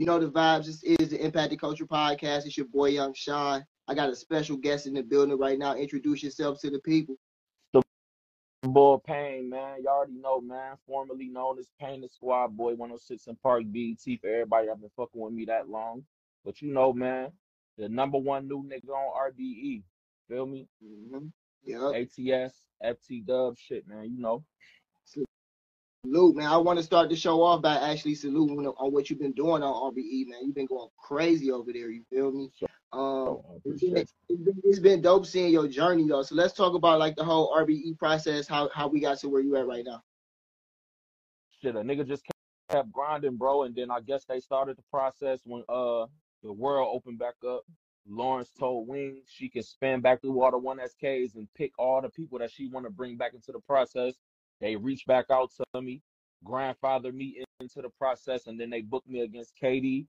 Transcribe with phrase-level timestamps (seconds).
[0.00, 0.64] You know the vibes.
[0.64, 2.46] This is the Impact the Culture Podcast.
[2.46, 3.62] It's your boy Young Shon.
[3.86, 5.76] I got a special guest in the building right now.
[5.76, 7.16] Introduce yourself to the people.
[7.74, 7.82] The
[8.62, 9.82] Boy Pain, man.
[9.82, 10.76] You already know, man.
[10.86, 14.88] Formerly known as Pain the Squad Boy 106 & Park BET for everybody that been
[14.96, 16.02] fucking with me that long.
[16.46, 17.30] But you know, man,
[17.76, 19.82] the number one new nigga on RBE.
[20.30, 20.66] Feel me?
[20.82, 21.26] Mm-hmm.
[21.66, 22.08] Yep.
[22.08, 24.04] ATS, FT Dub shit, man.
[24.04, 24.44] You know.
[26.04, 26.46] Salute, man.
[26.46, 29.62] I want to start the show off by actually saluting on what you've been doing
[29.62, 30.40] on RBE, man.
[30.46, 31.90] You've been going crazy over there.
[31.90, 32.50] You feel me?
[32.92, 34.10] Um, Oh, it's it.
[34.28, 36.22] it's been- it's been dope seeing your journey though.
[36.22, 39.42] So let's talk about like the whole RBE process, how how we got to where
[39.42, 40.02] you at right now.
[41.60, 42.24] Shit, a nigga just
[42.70, 43.64] kept grinding, bro.
[43.64, 46.06] And then I guess they started the process when uh
[46.42, 47.64] the world opened back up.
[48.08, 52.00] Lawrence told Wing she can spin back through all the one SKs and pick all
[52.00, 54.14] the people that she want to bring back into the process.
[54.60, 56.02] They reached back out to me,
[56.44, 60.06] grandfather me into the process, and then they booked me against KD.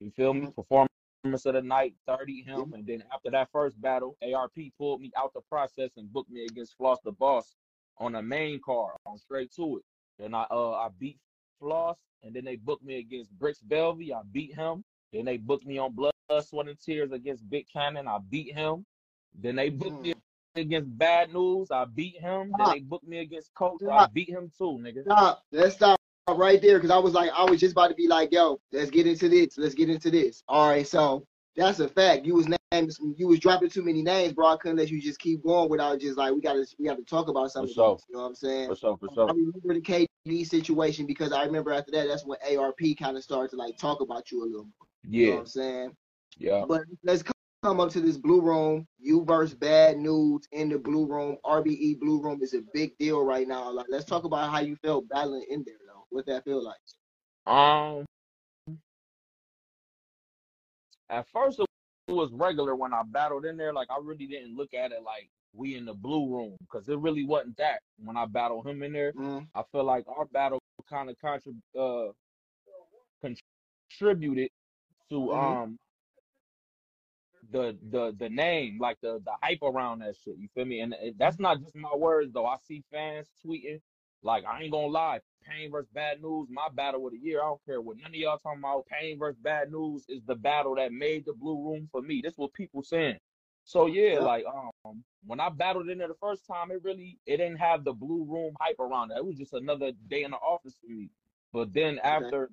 [0.00, 0.46] You feel me?
[0.46, 0.50] Mm-hmm.
[0.52, 2.60] Performance of the night, 30 him.
[2.60, 2.74] Mm-hmm.
[2.74, 6.46] And then after that first battle, ARP pulled me out the process and booked me
[6.46, 7.56] against Floss the Boss
[7.98, 9.84] on a main card, on straight to it.
[10.18, 11.18] Then I uh I beat
[11.58, 14.12] Floss, and then they booked me against Bricks Belvy.
[14.12, 14.82] I beat him.
[15.12, 18.08] Then they booked me on Blood, Sweat, and Tears against Big Cannon.
[18.08, 18.86] I beat him.
[19.38, 20.19] Then they booked me mm.
[20.60, 21.70] Against Bad News.
[21.70, 22.52] I beat him.
[22.58, 23.82] Then they booked me against Coach.
[23.90, 25.02] I beat him too, nigga.
[25.04, 25.42] Stop.
[25.52, 25.98] Let's stop
[26.36, 28.90] right there because I was like, I was just about to be like, yo, let's
[28.90, 29.58] get into this.
[29.58, 30.42] Let's get into this.
[30.48, 32.24] All right, so that's a fact.
[32.24, 34.46] You was named, you was dropping too many names, bro.
[34.46, 37.28] I couldn't let you just keep going without just like we gotta we gotta talk
[37.28, 37.74] about something.
[37.74, 37.98] sure.
[38.08, 38.68] You know what I'm saying?
[38.68, 39.28] For sure, for sure.
[39.28, 43.22] I remember the KD situation because I remember after that, that's when ARP kind of
[43.24, 44.88] started to like talk about you a little more.
[45.08, 45.96] You know what Yeah, I'm saying?
[46.38, 46.64] yeah.
[46.68, 47.22] But let's
[47.62, 48.86] come- up to this blue room.
[48.98, 51.38] You versus Bad News in the blue room.
[51.44, 53.70] RBE blue room is a big deal right now.
[53.70, 56.04] Like, let's talk about how you felt battling in there, though.
[56.10, 56.78] What that feel like?
[57.46, 58.04] Um,
[61.08, 61.66] at first it
[62.12, 63.72] was regular when I battled in there.
[63.72, 66.98] Like I really didn't look at it like we in the blue room because it
[66.98, 67.80] really wasn't that.
[67.98, 71.60] When I battled him in there, Mm, I feel like our battle kind of contrib-
[71.78, 72.12] uh
[73.90, 74.50] contributed
[75.10, 75.62] to Mhm.
[75.62, 75.78] um
[77.50, 80.36] the the the name, like the the hype around that shit.
[80.38, 80.80] You feel me?
[80.80, 82.46] And it, that's not just my words though.
[82.46, 83.80] I see fans tweeting.
[84.22, 87.40] Like I ain't gonna lie, Pain versus Bad News, my battle of the year.
[87.40, 88.86] I don't care what none of y'all talking about.
[88.86, 92.20] Pain versus Bad News is the battle that made the blue room for me.
[92.22, 93.18] This what people saying.
[93.64, 94.44] So yeah, like
[94.84, 97.92] um, when I battled in there the first time, it really it didn't have the
[97.92, 99.18] blue room hype around it.
[99.18, 101.08] It was just another day in the office for me.
[101.52, 102.50] But then after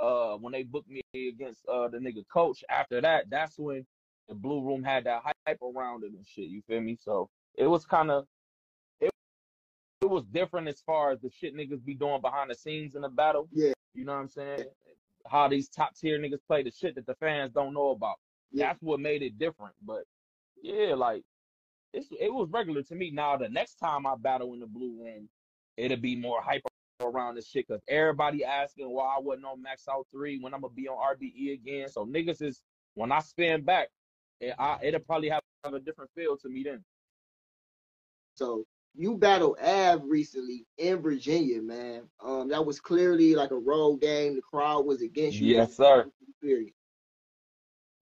[0.00, 3.86] uh when they booked me against uh the nigga coach, after that, that's when
[4.28, 6.48] the blue room had that hype around it and shit.
[6.48, 6.96] You feel me?
[7.00, 8.26] So it was kind of
[9.00, 9.10] it,
[10.02, 13.02] it was different as far as the shit niggas be doing behind the scenes in
[13.02, 13.48] the battle.
[13.52, 13.72] Yeah.
[13.94, 14.64] You know what I'm saying?
[15.26, 18.16] How these top tier niggas play the shit that the fans don't know about.
[18.52, 18.68] Yeah.
[18.68, 19.74] That's what made it different.
[19.84, 20.04] But
[20.62, 21.22] yeah, like
[21.92, 23.10] it's it was regular to me.
[23.10, 25.28] Now the next time I battle in the blue room,
[25.76, 26.62] it'll be more hype
[27.00, 30.60] around this shit because everybody asking why I wasn't on Max Out Three when I'm
[30.60, 31.88] gonna be on RBE again.
[31.88, 32.60] So niggas is
[32.94, 33.88] when I spin back,
[34.40, 36.84] it, I, it'll probably have, have a different feel to me then.
[38.34, 42.02] So you battled Av recently in Virginia, man.
[42.22, 44.34] Um, that was clearly like a road game.
[44.34, 45.56] The crowd was against you.
[45.56, 46.06] Yes, sir.
[46.42, 46.72] Period.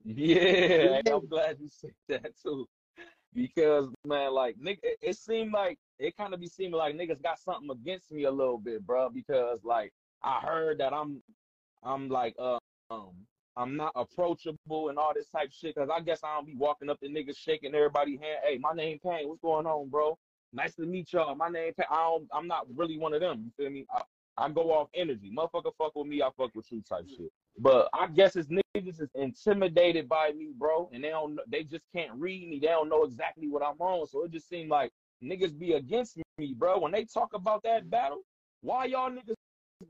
[0.05, 2.67] Yeah, I'm glad you said that too.
[3.35, 7.23] Because man, like nigga, it, it seemed like it kind of be seeming like niggas
[7.23, 9.11] got something against me a little bit, bro.
[9.11, 9.93] Because like
[10.23, 11.23] I heard that I'm,
[11.83, 12.59] I'm like uh,
[12.91, 13.13] um,
[13.57, 15.75] I'm not approachable and all this type shit.
[15.75, 18.39] Cause I guess I don't be walking up to niggas shaking everybody hand.
[18.45, 19.29] Hey, my name Payne.
[19.29, 20.19] What's going on, bro?
[20.53, 21.35] Nice to meet y'all.
[21.35, 21.87] My name Payne.
[21.91, 23.45] I don't, I'm not really one of them.
[23.45, 23.87] You feel me?
[23.95, 24.03] I,
[24.39, 25.33] I go off energy.
[25.35, 26.23] Motherfucker, fuck with me.
[26.23, 27.33] I fuck with you type shit.
[27.59, 31.39] But I guess it's niggas is intimidated by me, bro, and they don't.
[31.49, 32.59] They just can't read me.
[32.61, 34.07] They don't know exactly what I'm on.
[34.07, 34.93] So it just seemed like
[35.25, 36.79] niggas be against me, bro.
[36.81, 38.21] When they talk about that battle,
[38.61, 39.35] why y'all niggas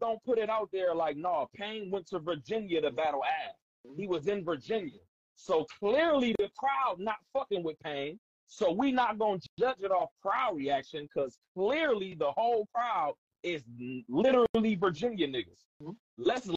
[0.00, 3.54] don't put it out there like, nah, Payne went to Virginia to battle ass.
[3.96, 4.98] He was in Virginia.
[5.36, 8.18] So clearly the crowd not fucking with Payne.
[8.48, 13.62] So we not gonna judge it off crowd reaction because clearly the whole crowd is
[14.08, 15.64] literally Virginia niggas.
[15.82, 15.96] Mhm.
[16.16, 16.48] Let's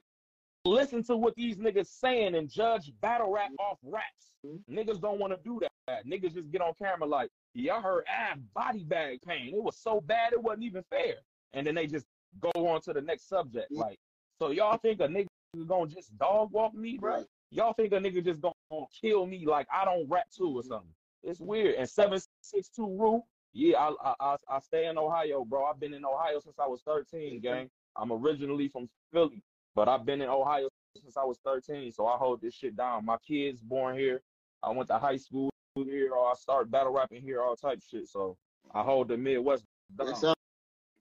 [0.66, 4.32] listen to what these niggas saying and judge battle rap off raps.
[4.46, 4.64] Mhm.
[4.70, 6.06] Niggas don't want to do that.
[6.06, 9.54] Niggas just get on camera like, yeah, I heard ass body bag pain.
[9.54, 11.16] It was so bad it wasn't even fair.
[11.54, 12.06] And then they just
[12.40, 13.68] go on to the next subject.
[13.70, 13.82] Yeah.
[13.82, 14.00] Like,
[14.40, 17.16] so y'all think a nigga is gonna just dog walk me, bro?
[17.18, 17.26] Right.
[17.52, 20.70] Y'all think a nigga just gonna kill me like I don't rap too or mm-hmm.
[20.70, 20.94] something?
[21.24, 21.76] It's weird.
[21.76, 25.66] And seven six two rule, yeah, I, I I I stay in Ohio, bro.
[25.66, 27.70] I've been in Ohio since I was thirteen, gang.
[27.96, 29.44] I'm originally from Philly,
[29.76, 33.06] but I've been in Ohio since I was 13, so I hold this shit down.
[33.06, 34.22] My kids born here.
[34.64, 38.08] I went to high school here, or I start battle rapping here, all type shit.
[38.08, 38.38] So
[38.74, 39.64] I hold the Midwest
[39.98, 40.36] down.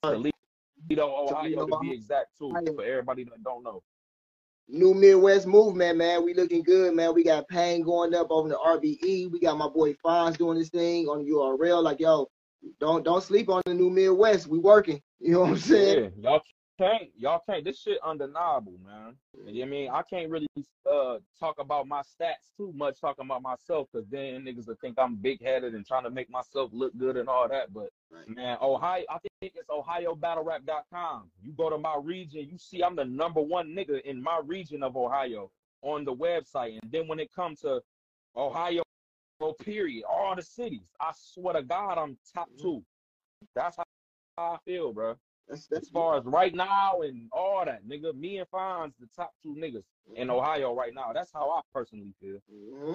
[0.03, 0.33] Yes.
[0.91, 1.93] Oh, Toledo, Ohio, to be Ohio.
[1.93, 3.83] exact, too, for everybody that don't know.
[4.69, 6.25] New Midwest movement, man.
[6.25, 7.15] We looking good, man.
[7.15, 9.31] We got Pain going up over the RBE.
[9.31, 11.83] We got my boy Fonz doing this thing on URL.
[11.83, 12.29] Like, yo,
[12.79, 14.47] don't don't sleep on the New Midwest.
[14.47, 15.01] We working.
[15.21, 16.13] You know what I'm saying?
[16.23, 16.41] Yeah, y'all
[16.79, 17.65] can't, y'all can't.
[17.65, 19.17] This shit undeniable, man.
[19.47, 20.47] You know I mean, I can't really
[20.91, 24.99] uh talk about my stats too much, talking about myself, because then niggas will think
[24.99, 27.73] I'm big headed and trying to make myself look good and all that.
[27.73, 28.29] But Right.
[28.29, 31.31] man, Ohio, I think it's OhioBattleRap.com.
[31.43, 34.83] You go to my region, you see I'm the number one nigga in my region
[34.83, 35.51] of Ohio
[35.83, 36.79] on the website.
[36.83, 37.83] And then when it comes to
[38.37, 38.83] Ohio,
[39.61, 42.63] period, all the cities, I swear to God, I'm top Mhm.
[42.63, 42.85] two.
[43.55, 43.85] That's how
[44.39, 45.17] I feel, bro.
[45.49, 49.09] That's that's As far as right now and all that, nigga, me and Fonz the
[49.17, 49.85] top two niggas
[50.15, 51.13] in Ohio right now.
[51.15, 52.39] That's how I personally feel.
[52.51, 52.95] hmm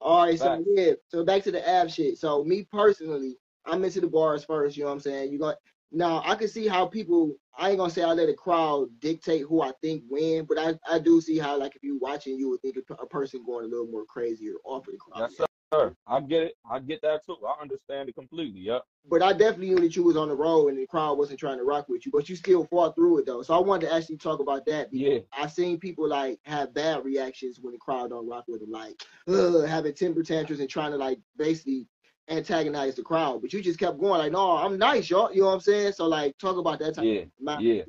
[0.00, 0.62] All right, so Facts.
[0.66, 2.18] yeah, so back to the ab shit.
[2.18, 4.76] So me personally, I'm into the bars first.
[4.76, 5.32] You know what I'm saying?
[5.32, 5.56] You got
[5.92, 6.22] now.
[6.24, 7.36] I can see how people.
[7.56, 10.74] I ain't gonna say I let a crowd dictate who I think win, but I,
[10.90, 13.64] I do see how like if you watching, you would think a, a person going
[13.64, 15.30] a little more crazy or off of the crowd.
[15.38, 15.96] Yes, sir.
[16.06, 16.54] I get it.
[16.70, 17.36] I get that too.
[17.46, 18.60] I understand it completely.
[18.60, 18.82] Yep.
[19.08, 21.58] But I definitely knew that you was on the road and the crowd wasn't trying
[21.58, 23.42] to rock with you, but you still fought through it though.
[23.42, 24.92] So I wanted to actually talk about that.
[24.92, 25.18] Yeah.
[25.32, 29.02] I've seen people like have bad reactions when the crowd don't rock with them, like
[29.28, 31.86] ugh, having temper tantrums and trying to like basically
[32.28, 33.42] antagonize the crowd.
[33.42, 35.32] But you just kept going like, no, I'm nice, y'all.
[35.32, 35.92] You know what I'm saying?
[35.92, 37.58] So like, talk about that type Yeah.
[37.60, 37.82] Yeah.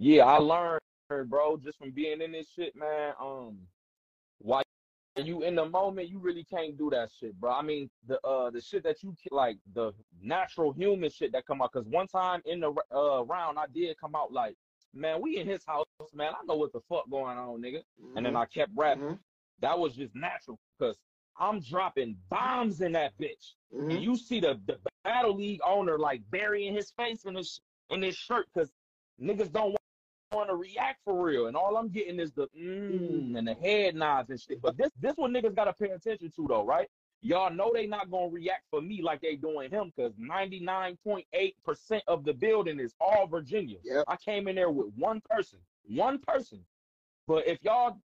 [0.00, 0.80] Yeah, I learned,
[1.28, 3.14] bro, just from being in this shit, man.
[3.20, 3.58] Um,
[4.38, 4.62] while
[5.26, 7.52] you in the moment, you really can't do that shit, bro.
[7.52, 9.92] I mean, the uh the shit that you like the
[10.22, 11.72] natural human shit that come out.
[11.72, 14.56] Cause one time in the uh round, I did come out like,
[14.94, 16.32] man, we in his house, man.
[16.34, 17.82] I know what the fuck going on, nigga.
[18.16, 19.02] And then I kept rapping.
[19.04, 19.18] Mhm.
[19.60, 20.96] That was just natural, cause
[21.38, 23.54] I'm dropping bombs in that bitch.
[23.74, 23.94] Mhm.
[23.94, 27.60] And you see the, the battle league owner like burying his face in his
[27.90, 28.70] in his shirt because
[29.20, 29.76] niggas don't
[30.32, 31.46] want to react for real.
[31.46, 34.60] And all I'm getting is the mm and the head nods and shit.
[34.60, 36.88] But this this one niggas gotta pay attention to though, right?
[37.20, 42.24] Y'all know they not gonna react for me like they doing him because 99.8% of
[42.24, 43.78] the building is all Virginia.
[43.82, 44.04] Yep.
[44.06, 45.58] I came in there with one person.
[45.88, 46.60] One person.
[47.26, 47.98] But if y'all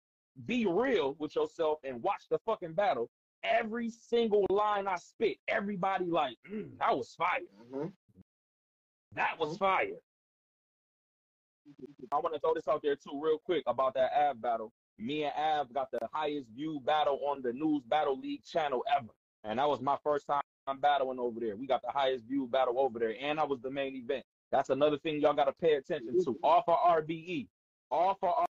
[0.47, 3.09] be real with yourself and watch the fucking battle,
[3.43, 7.39] every single line I spit, everybody like, mm, that was fire.
[7.71, 7.91] Mhm.
[9.13, 9.99] That was fire.
[12.11, 14.71] I want to throw this out there too, real quick about that Av battle.
[14.99, 19.09] Me and Av got the highest view battle on the News Battle League channel ever,
[19.43, 20.41] and that was my first time
[20.79, 21.55] battling over there.
[21.55, 24.23] We got the highest view battle over there, and I was the main event.
[24.51, 26.37] That's another thing y'all got to pay attention to.
[26.43, 27.47] Off of RBE,
[27.89, 28.45] off of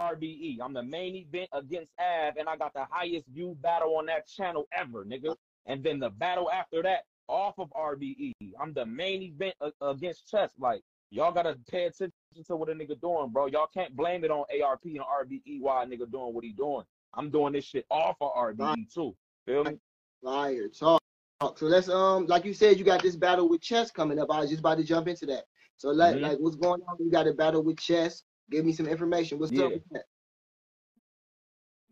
[0.00, 0.58] RBE.
[0.62, 4.26] I'm the main event against Av, and I got the highest view battle on that
[4.26, 5.36] channel ever, nigga.
[5.66, 8.32] And then the battle after that, off of RBE.
[8.60, 10.50] I'm the main event against Chess.
[10.58, 10.82] Like,
[11.12, 12.12] y'all gotta pay attention
[12.46, 13.46] to what a nigga doing, bro.
[13.46, 16.84] Y'all can't blame it on ARP and RBE why a nigga doing what he doing.
[17.14, 19.14] I'm doing this shit off of RBE too.
[19.44, 19.76] Feel me?
[20.24, 21.00] Fire talk.
[21.56, 24.28] So let's um, like you said, you got this battle with chess coming up.
[24.30, 25.44] I was just about to jump into that.
[25.76, 26.20] So like, Mhm.
[26.22, 26.96] like what's going on?
[26.98, 28.22] You got a battle with chess.
[28.50, 29.38] Give me some information.
[29.38, 29.64] What's Yeah.
[29.66, 30.06] up with that?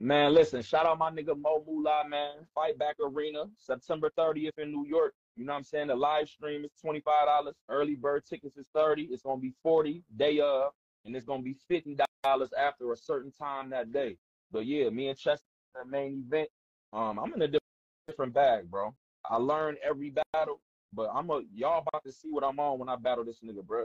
[0.02, 2.46] Man, listen, shout out my nigga Mo Moolah, man.
[2.54, 5.12] Fight Back Arena, September 30th in New York.
[5.36, 5.88] You know what I'm saying?
[5.88, 7.52] The live stream is $25.
[7.68, 10.72] Early bird tickets is 30 It's gonna be 40 day of,
[11.04, 11.98] and it's gonna be $50
[12.58, 14.16] after a certain time that day.
[14.50, 15.44] But yeah, me and Chester,
[15.74, 16.48] the main event.
[16.94, 17.58] Um, I'm in a
[18.08, 18.94] different bag, bro.
[19.28, 20.62] I learn every battle,
[20.94, 23.62] but I'm a y'all about to see what I'm on when I battle this nigga,
[23.62, 23.84] bro.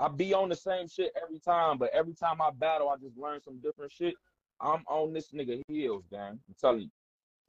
[0.00, 3.16] I be on the same shit every time, but every time I battle, I just
[3.16, 4.14] learn some different shit.
[4.60, 6.38] I'm on this nigga heels, gang.
[6.48, 6.80] I'm telling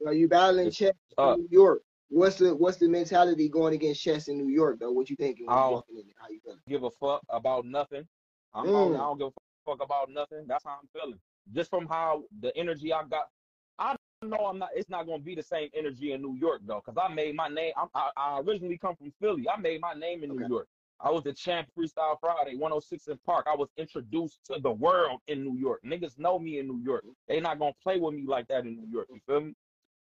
[0.00, 0.06] you.
[0.06, 1.36] Are you battling It's chess up.
[1.38, 1.82] in New York.
[2.08, 4.90] What's the what's the mentality going against chess in New York though?
[4.90, 5.46] What you thinking?
[5.48, 5.84] Oh.
[5.90, 6.04] in there?
[6.16, 6.58] How you feeling?
[6.68, 8.06] Give a fuck about nothing.
[8.54, 8.74] I'm Mm.
[8.74, 10.44] on, I don't give a fuck about nothing.
[10.46, 11.20] That's how I'm feeling.
[11.52, 13.28] Just from how the energy I got.
[13.78, 14.70] I know I'm not.
[14.74, 17.48] It's not gonna be the same energy in New York though, because I made my
[17.48, 17.72] name.
[17.76, 19.48] I'm, I, I originally come from Philly.
[19.48, 20.68] I made my name in New York.
[21.02, 23.46] I was the champ Freestyle Friday, 106 & Park.
[23.50, 25.80] I was introduced to the world in New York.
[25.84, 27.04] Niggas know me in New York.
[27.26, 29.08] They not gonna play with me like that in New York.
[29.10, 29.54] You feel me?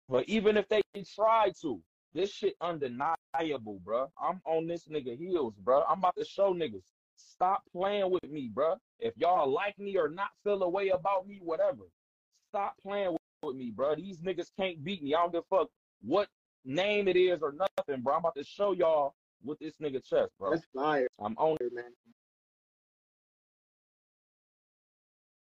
[0.08, 0.82] But even if they
[1.14, 1.80] try to,
[2.14, 4.10] this shit undeniable, bro.
[4.20, 5.84] I'm on this nigga heels, bro.
[5.88, 6.84] I'm about to show niggas.
[7.16, 8.76] Stop playing with me, bro.
[8.98, 11.82] If y'all like me or not feel a way about me, whatever.
[12.48, 13.94] Stop playing with, me, bro.
[13.94, 15.14] These niggas can't beat me.
[15.14, 15.68] I don't give a fuck
[16.02, 16.28] what
[16.64, 18.14] name it is or nothing, bro.
[18.14, 19.14] I'm about to show y'all
[19.44, 20.50] with this nigga Chess, bro.
[20.52, 21.92] That's fire, I'm on it, man.